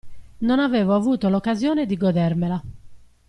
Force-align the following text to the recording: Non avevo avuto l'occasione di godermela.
Non 0.39 0.57
avevo 0.57 0.95
avuto 0.95 1.29
l'occasione 1.29 1.85
di 1.85 1.95
godermela. 1.95 2.63